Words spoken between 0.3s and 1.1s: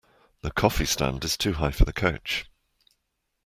The coffee